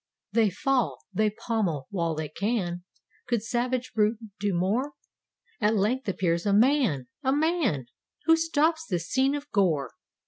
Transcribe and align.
They 0.31 0.49
fall. 0.49 0.97
They 1.13 1.29
pommel 1.29 1.85
while 1.91 2.15
they 2.15 2.27
can— 2.29 2.83
Could 3.27 3.43
savage 3.43 3.93
brute 3.93 4.17
do 4.39 4.51
more? 4.51 4.93
At 5.59 5.75
length 5.75 6.09
appears 6.09 6.47
a 6.47 6.53
man! 6.53 7.07
a 7.21 7.31
man 7.31 7.81
I 7.81 7.85
Who 8.25 8.35
stops 8.35 8.83
this 8.87 9.07
scene 9.07 9.35
of 9.35 9.47
gore. 9.51 9.91